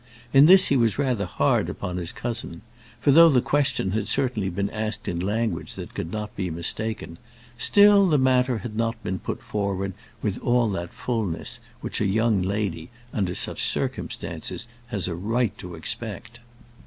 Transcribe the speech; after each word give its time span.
In 0.33 0.47
this 0.47 0.69
he 0.69 0.75
was 0.77 0.97
rather 0.97 1.27
hard 1.27 1.69
upon 1.69 1.97
his 1.97 2.11
cousin; 2.11 2.63
for, 2.99 3.11
though 3.11 3.29
the 3.29 3.39
question 3.39 3.91
had 3.91 4.07
certainly 4.07 4.49
been 4.49 4.71
asked 4.71 5.07
in 5.07 5.19
language 5.19 5.75
that 5.75 5.93
could 5.93 6.11
not 6.11 6.35
be 6.35 6.49
mistaken, 6.49 7.19
still 7.55 8.07
the 8.09 8.17
matter 8.17 8.57
had 8.57 8.75
not 8.75 9.03
been 9.03 9.19
put 9.19 9.43
forward 9.43 9.93
with 10.23 10.39
all 10.39 10.71
that 10.71 10.91
fulness 10.91 11.59
which 11.81 12.01
a 12.01 12.05
young 12.07 12.41
lady, 12.41 12.89
under 13.13 13.35
such 13.35 13.61
circumstances, 13.61 14.67
has 14.87 15.07
a 15.07 15.13
right 15.13 15.55
to 15.59 15.75
expect. 15.75 16.39